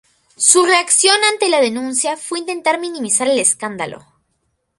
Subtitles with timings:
[0.47, 4.03] Su reacción ante la denuncia fue intentar minimizar el escándalo.